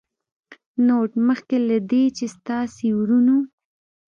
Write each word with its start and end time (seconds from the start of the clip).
نوټ: 0.85 1.11
مخکې 1.27 1.57
له 1.69 1.77
دې 1.89 2.03
چې 2.17 2.25
ستاسې 2.35 2.87
وروڼو 2.99 3.37